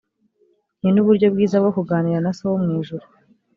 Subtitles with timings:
[0.81, 3.05] ni n’uburyo bwiza bwo kuganira na so wo mu ijuru